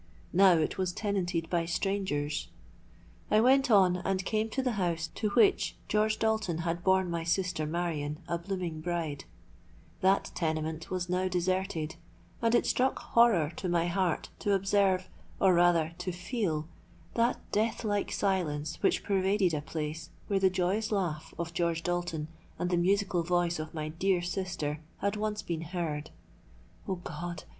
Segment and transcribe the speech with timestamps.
[0.33, 2.47] Now it was tenanted by strangers.
[3.29, 7.23] I went on, and came to the house to which George Dalton had borne my
[7.23, 9.25] sister Marion a blooming bride:
[10.01, 16.11] that tenement was now deserted—and it struck horror to my heart to observe—or rather to
[16.11, 22.27] feel—that death like silence which pervaded a place where the joyous laugh of George Dalton
[22.57, 26.09] and the musical voice of my dear sister had once been heard.
[26.87, 27.43] O God!